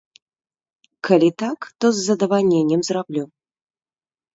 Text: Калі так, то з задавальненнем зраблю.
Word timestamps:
Калі 1.09 1.29
так, 1.43 1.59
то 1.79 1.85
з 2.01 2.09
задавальненнем 2.09 2.81
зраблю. 2.93 3.23